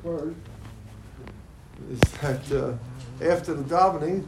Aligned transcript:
occurred 0.00 0.34
is 1.90 2.00
that 2.20 2.52
uh, 2.52 3.24
after 3.24 3.54
the 3.54 3.62
davening, 3.62 4.24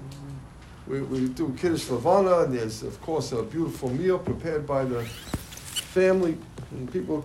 we, 0.87 1.01
we 1.03 1.29
do 1.29 1.55
Kiddush 1.59 1.89
Levana, 1.89 2.41
and 2.41 2.55
there's, 2.55 2.83
of 2.83 3.01
course, 3.01 3.33
a 3.33 3.43
beautiful 3.43 3.91
meal 3.91 4.19
prepared 4.19 4.67
by 4.67 4.85
the 4.85 5.03
family. 5.05 6.37
And 6.73 6.93
people, 6.93 7.25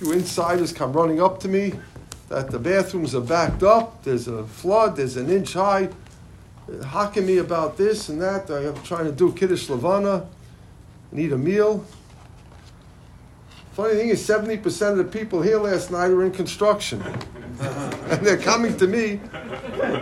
you 0.00 0.12
insiders 0.12 0.72
come 0.72 0.92
running 0.92 1.20
up 1.20 1.40
to 1.40 1.48
me 1.48 1.74
that 2.28 2.50
the 2.50 2.58
bathrooms 2.58 3.14
are 3.14 3.20
backed 3.20 3.62
up, 3.62 4.04
there's 4.04 4.28
a 4.28 4.46
flood, 4.46 4.96
there's 4.96 5.16
an 5.16 5.28
inch 5.28 5.52
high, 5.52 5.88
hocking 6.84 7.26
me 7.26 7.38
about 7.38 7.76
this 7.76 8.08
and 8.08 8.20
that. 8.22 8.48
I'm 8.48 8.80
trying 8.82 9.06
to 9.06 9.12
do 9.12 9.32
Kiddush 9.32 9.68
Levana, 9.68 10.26
need 11.12 11.32
a 11.32 11.38
meal. 11.38 11.84
Funny 13.80 13.94
thing 13.94 14.08
is, 14.10 14.28
70% 14.28 14.90
of 14.90 14.98
the 14.98 15.04
people 15.04 15.40
here 15.40 15.58
last 15.58 15.90
night 15.90 16.10
are 16.10 16.22
in 16.22 16.32
construction. 16.32 17.00
and 17.60 18.26
they're 18.26 18.36
coming 18.36 18.76
to 18.76 18.86
me, 18.86 19.18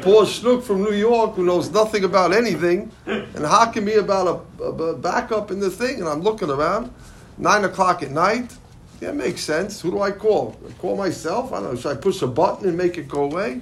poor 0.03 0.25
schnook 0.25 0.65
from 0.65 0.83
New 0.83 0.95
York 0.95 1.37
who 1.37 1.45
knows 1.45 1.71
nothing 1.71 2.03
about 2.03 2.33
anything, 2.33 2.91
and 3.07 3.47
hocking 3.47 3.85
me 3.85 3.95
about 3.95 4.45
a, 4.59 4.65
a, 4.65 4.97
backup 4.97 5.53
in 5.53 5.61
the 5.61 5.71
thing. 5.71 6.01
And 6.01 6.09
I'm 6.09 6.23
looking 6.23 6.51
around, 6.51 6.93
9 7.37 7.67
o'clock 7.67 8.03
at 8.03 8.11
night. 8.11 8.53
Yeah, 9.01 9.13
makes 9.13 9.43
sense. 9.43 9.81
Who 9.81 9.93
do 9.93 10.03
I 10.03 10.11
call? 10.11 10.59
I 10.69 10.73
call 10.73 10.97
myself? 10.97 11.53
I 11.53 11.61
don't 11.61 11.75
know. 11.75 11.81
Should 11.81 11.97
I 11.97 12.01
push 12.01 12.21
a 12.23 12.27
button 12.27 12.67
and 12.69 12.77
make 12.77 12.99
it 12.99 13.07
go 13.07 13.23
away? 13.23 13.61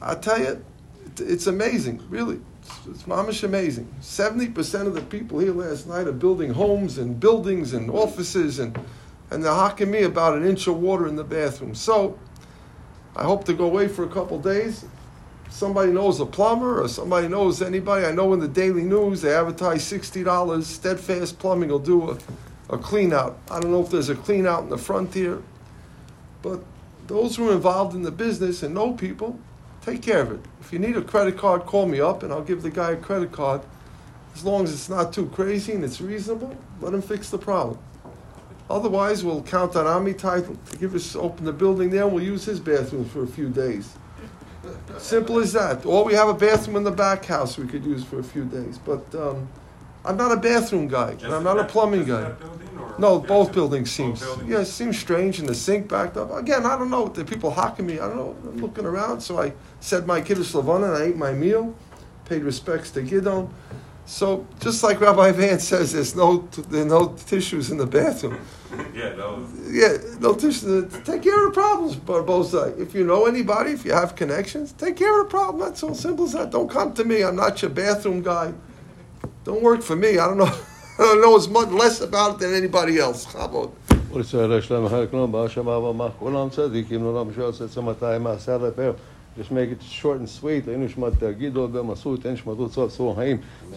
I 0.00 0.14
tell 0.14 0.40
you, 0.40 0.64
it's 1.18 1.46
amazing, 1.46 2.02
really. 2.08 2.40
It's, 2.90 3.02
mamish 3.04 3.44
amazing. 3.44 3.92
70% 4.00 4.86
of 4.86 4.94
the 4.94 5.02
people 5.02 5.38
here 5.38 5.52
last 5.52 5.86
night 5.86 6.06
are 6.06 6.12
building 6.12 6.52
homes 6.52 6.98
and 6.98 7.18
buildings 7.18 7.72
and 7.74 7.90
offices, 7.90 8.58
and, 8.58 8.78
and 9.30 9.44
they're 9.44 9.52
hocking 9.52 9.90
me 9.90 10.02
about 10.02 10.36
an 10.36 10.46
inch 10.46 10.66
of 10.66 10.78
water 10.78 11.06
in 11.06 11.16
the 11.16 11.24
bathroom. 11.24 11.74
So 11.74 12.18
I 13.16 13.24
hope 13.24 13.44
to 13.44 13.54
go 13.54 13.64
away 13.64 13.88
for 13.88 14.04
a 14.04 14.08
couple 14.08 14.38
days. 14.38 14.84
Somebody 15.50 15.92
knows 15.92 16.20
a 16.20 16.26
plumber 16.26 16.82
or 16.82 16.88
somebody 16.88 17.26
knows 17.26 17.62
anybody. 17.62 18.04
I 18.04 18.12
know 18.12 18.32
in 18.34 18.40
the 18.40 18.48
Daily 18.48 18.82
News 18.82 19.22
they 19.22 19.34
advertise 19.34 19.82
$60. 19.90 20.62
Steadfast 20.62 21.38
Plumbing 21.38 21.70
will 21.70 21.78
do 21.78 22.10
a, 22.10 22.18
a 22.68 22.78
clean 22.78 23.12
out. 23.12 23.38
I 23.50 23.58
don't 23.60 23.72
know 23.72 23.82
if 23.82 23.90
there's 23.90 24.10
a 24.10 24.14
clean 24.14 24.46
out 24.46 24.62
in 24.62 24.68
the 24.68 24.78
frontier, 24.78 25.42
but 26.42 26.62
those 27.06 27.36
who 27.36 27.48
are 27.50 27.54
involved 27.54 27.94
in 27.94 28.02
the 28.02 28.10
business 28.10 28.62
and 28.62 28.74
know 28.74 28.92
people, 28.92 29.38
take 29.90 30.02
care 30.02 30.20
of 30.20 30.32
it. 30.32 30.40
If 30.60 30.72
you 30.72 30.78
need 30.78 30.96
a 30.96 31.02
credit 31.02 31.36
card, 31.38 31.64
call 31.66 31.86
me 31.86 32.00
up 32.00 32.22
and 32.22 32.32
I'll 32.32 32.42
give 32.42 32.62
the 32.62 32.70
guy 32.70 32.92
a 32.92 32.96
credit 32.96 33.32
card. 33.32 33.62
As 34.34 34.44
long 34.44 34.64
as 34.64 34.72
it's 34.72 34.88
not 34.88 35.12
too 35.12 35.26
crazy 35.26 35.72
and 35.72 35.84
it's 35.84 36.00
reasonable, 36.00 36.56
let 36.80 36.94
him 36.94 37.02
fix 37.02 37.30
the 37.30 37.38
problem. 37.38 37.78
Otherwise, 38.70 39.24
we'll 39.24 39.42
count 39.42 39.74
on 39.76 39.86
Amitai 39.86 40.46
to 40.70 40.76
give 40.76 40.94
us 40.94 41.16
open 41.16 41.46
the 41.46 41.52
building 41.52 41.90
there 41.90 42.04
and 42.04 42.12
we'll 42.12 42.22
use 42.22 42.44
his 42.44 42.60
bathroom 42.60 43.04
for 43.06 43.22
a 43.22 43.26
few 43.26 43.48
days. 43.48 43.94
Simple 44.98 45.38
as 45.38 45.54
that. 45.54 45.86
Or 45.86 46.04
we 46.04 46.12
have 46.14 46.28
a 46.28 46.34
bathroom 46.34 46.76
in 46.76 46.84
the 46.84 46.90
back 46.90 47.24
house 47.24 47.56
we 47.56 47.66
could 47.66 47.84
use 47.84 48.04
for 48.04 48.18
a 48.18 48.22
few 48.24 48.44
days. 48.44 48.78
But 48.78 49.14
um, 49.14 49.48
I'm 50.04 50.18
not 50.18 50.32
a 50.32 50.36
bathroom 50.36 50.88
guy, 50.88 51.12
and 51.22 51.32
I'm 51.32 51.44
not 51.44 51.58
a 51.58 51.64
plumbing 51.64 52.04
guy. 52.04 52.32
No, 52.98 53.20
both 53.20 53.52
buildings 53.52 53.90
seems 53.90 54.20
buildings? 54.20 54.50
yeah, 54.50 54.60
it 54.60 54.66
seems 54.66 54.98
strange, 54.98 55.38
and 55.38 55.48
the 55.48 55.54
sink 55.54 55.88
backed 55.88 56.16
up. 56.16 56.32
Again, 56.32 56.66
I 56.66 56.76
don't 56.76 56.90
know. 56.90 57.08
The 57.08 57.24
people 57.24 57.50
hocking 57.50 57.86
me. 57.86 57.94
I 57.94 58.08
don't 58.08 58.16
know. 58.16 58.36
I'm 58.50 58.58
looking 58.58 58.84
around, 58.84 59.20
so 59.20 59.40
I 59.40 59.52
said 59.80 60.06
my 60.06 60.20
kiddush 60.20 60.54
levana, 60.54 60.86
and 60.86 60.96
I 60.96 61.06
ate 61.06 61.16
my 61.16 61.32
meal, 61.32 61.74
paid 62.24 62.42
respects 62.42 62.90
to 62.92 63.02
Gidon. 63.02 63.50
So 64.08 64.46
just 64.58 64.82
like 64.82 65.02
Rabbi 65.02 65.32
Vance 65.32 65.64
says, 65.64 65.92
there's 65.92 66.16
no 66.16 66.48
there 66.70 66.86
no 66.86 67.14
tissues 67.26 67.70
in 67.70 67.76
the 67.76 67.86
bathroom. 67.86 68.40
yeah, 68.94 69.14
no. 69.14 69.46
Yeah, 69.68 69.98
no 70.18 70.34
tissues. 70.34 70.94
Uh, 70.94 71.00
take 71.04 71.22
care 71.22 71.46
of 71.46 71.52
the 71.52 71.60
problems, 71.60 71.96
both 71.96 72.48
sides. 72.48 72.80
If 72.80 72.94
you 72.94 73.04
know 73.04 73.26
anybody, 73.26 73.72
if 73.72 73.84
you 73.84 73.92
have 73.92 74.16
connections, 74.16 74.72
take 74.72 74.96
care 74.96 75.20
of 75.20 75.26
the 75.26 75.30
problem. 75.30 75.60
That's 75.60 75.82
all 75.82 75.94
simple 75.94 76.24
as 76.24 76.32
that. 76.32 76.50
Don't 76.50 76.70
come 76.70 76.94
to 76.94 77.04
me. 77.04 77.22
I'm 77.22 77.36
not 77.36 77.60
your 77.60 77.70
bathroom 77.70 78.22
guy. 78.22 78.54
Don't 79.44 79.62
work 79.62 79.82
for 79.82 79.94
me. 79.94 80.18
I 80.18 80.26
don't 80.26 80.38
know. 80.38 80.58
Know 80.98 81.38
much 81.46 81.68
less 81.68 82.00
about 82.00 82.34
it 82.34 82.40
than 82.40 82.54
anybody 82.54 82.98
else. 82.98 83.24
Chabod. 83.26 83.70
Just 89.36 89.52
make 89.52 89.70
it 89.70 89.80
short 89.80 90.18
and 90.18 90.28
sweet. 90.28 90.64
So 90.64 90.72
the 90.72 90.78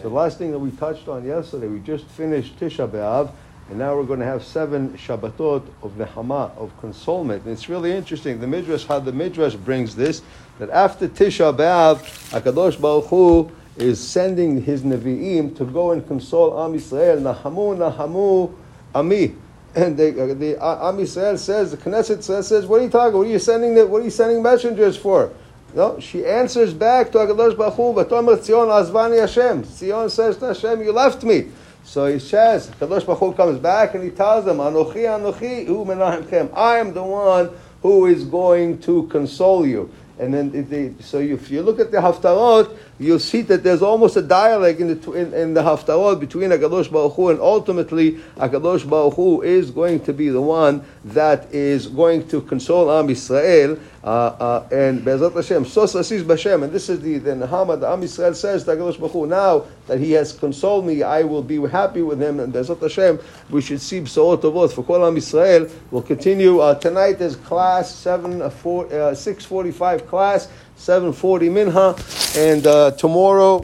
last 0.08 0.38
thing 0.38 0.50
that 0.50 0.58
we 0.58 0.72
touched 0.72 1.06
on 1.06 1.24
yesterday, 1.24 1.68
we 1.68 1.78
just 1.78 2.06
finished 2.06 2.58
Tisha 2.58 2.90
B'Av, 2.90 3.30
and 3.70 3.78
now 3.78 3.94
we're 3.94 4.02
going 4.02 4.18
to 4.18 4.26
have 4.26 4.42
seven 4.42 4.98
Shabbatot 4.98 5.62
of 5.82 5.92
Nehama, 5.92 6.50
of 6.56 6.72
consolement. 6.80 7.44
And 7.44 7.52
it's 7.52 7.68
really 7.68 7.92
interesting. 7.92 8.40
The 8.40 8.48
Midrash, 8.48 8.84
how 8.84 8.98
the 8.98 9.12
Midrash 9.12 9.54
brings 9.54 9.94
this, 9.94 10.22
that 10.58 10.70
after 10.70 11.06
Tisha 11.06 11.56
B'Av, 11.56 11.98
HaKadosh 12.30 12.80
Baruch 12.80 13.04
Hu 13.04 13.48
is 13.76 14.00
sending 14.00 14.62
his 14.62 14.82
Nevi'im 14.82 15.56
to 15.56 15.64
go 15.64 15.92
and 15.92 16.06
console 16.06 16.62
Am 16.62 16.74
Yisrael. 16.74 17.20
Nahamu, 17.20 17.76
Nahamu, 17.76 18.54
Ami. 18.94 19.34
And 19.74 19.96
the, 19.96 20.22
uh, 20.22 20.34
the 20.34 20.62
uh, 20.62 20.88
Am 20.88 20.98
Yisrael 20.98 21.38
says, 21.38 21.70
the 21.70 21.76
Knesset 21.78 22.22
says, 22.22 22.66
what 22.66 22.80
are 22.80 22.84
you 22.84 22.90
talking? 22.90 23.16
What 23.18 23.26
are 23.26 23.30
you 23.30 23.38
sending? 23.38 23.74
The, 23.74 23.86
what 23.86 24.02
are 24.02 24.04
you 24.04 24.10
sending 24.10 24.42
messengers 24.42 24.96
for? 24.96 25.32
No, 25.74 25.98
she 25.98 26.26
answers 26.26 26.74
back 26.74 27.10
to 27.12 27.18
Hakadosh 27.18 27.56
Baruch 27.56 27.74
Hu, 27.74 27.94
"V'tomer 27.94 28.36
Tzion 28.36 28.68
azvani 28.68 29.18
Hashem." 29.18 29.62
Tzion 29.62 30.10
says 30.10 30.36
to 30.36 30.48
Hashem, 30.48 30.82
"You 30.82 30.92
left 30.92 31.22
me." 31.22 31.46
So 31.82 32.12
he 32.12 32.18
says, 32.18 32.70
Kadosh 32.78 33.06
Baruch 33.06 33.18
Hu 33.18 33.32
comes 33.32 33.58
back 33.58 33.94
and 33.94 34.04
he 34.04 34.10
tells 34.10 34.44
them, 34.44 34.58
"Anochi, 34.58 35.04
Anochi, 35.04 35.66
Hu 35.66 35.86
menachem 35.86 36.50
I 36.54 36.76
am 36.76 36.92
the 36.92 37.02
one 37.02 37.50
who 37.80 38.04
is 38.04 38.24
going 38.24 38.80
to 38.80 39.04
console 39.04 39.66
you." 39.66 39.88
And 40.22 40.32
then, 40.32 41.00
so 41.00 41.18
if 41.18 41.50
you 41.50 41.62
look 41.62 41.80
at 41.80 41.90
the 41.90 41.98
Haftarot, 41.98 42.76
you'll 43.00 43.18
see 43.18 43.42
that 43.42 43.64
there's 43.64 43.82
almost 43.82 44.16
a 44.16 44.22
dialogue 44.22 44.80
in 44.80 45.00
the, 45.00 45.12
in, 45.14 45.34
in 45.34 45.52
the 45.52 45.62
Haftarot 45.62 46.20
between 46.20 46.50
Akadosh 46.50 46.92
Baruch 46.92 47.14
Hu 47.14 47.30
and 47.30 47.40
ultimately 47.40 48.12
Akadosh 48.36 48.88
Baruch 48.88 49.14
Hu 49.14 49.42
is 49.42 49.72
going 49.72 49.98
to 50.04 50.12
be 50.12 50.28
the 50.28 50.40
one 50.40 50.84
that 51.06 51.52
is 51.52 51.88
going 51.88 52.28
to 52.28 52.40
console 52.40 52.92
Am 52.92 53.08
Yisrael 53.08 53.80
uh, 54.04 54.06
uh, 54.06 54.68
and 54.72 55.02
Bezat 55.02 55.34
Hashem, 55.34 55.64
Sos 55.64 55.94
Asis 55.94 56.22
Bashem, 56.22 56.64
and 56.64 56.72
this 56.72 56.88
is 56.88 57.00
the, 57.00 57.18
the 57.18 57.30
Nahama, 57.30 57.78
the 57.78 57.88
Am 57.88 58.00
Yisrael 58.00 58.34
says 58.34 58.64
Baruch 58.64 59.28
now 59.28 59.64
that 59.86 60.00
he 60.00 60.12
has 60.12 60.32
consoled 60.32 60.84
me, 60.84 61.02
I 61.02 61.22
will 61.22 61.42
be 61.42 61.60
happy 61.68 62.02
with 62.02 62.20
him, 62.20 62.40
and 62.40 62.52
Bezat 62.52 62.80
Hashem, 62.80 63.20
we 63.50 63.60
should 63.60 63.80
see 63.80 64.00
B'sorot 64.00 64.42
Tovot 64.42 64.72
for 64.72 64.82
Kol 64.82 65.06
Am 65.06 65.14
Yisrael. 65.14 65.70
We'll 65.90 66.02
continue, 66.02 66.58
uh, 66.58 66.74
tonight 66.74 67.20
is 67.20 67.36
class 67.36 67.94
7, 67.94 68.42
uh, 68.42 68.50
4, 68.50 68.86
uh, 68.86 69.14
645 69.14 70.08
class, 70.08 70.48
740 70.76 71.48
Minha, 71.48 71.94
and 72.36 72.66
uh, 72.66 72.90
tomorrow 72.92 73.60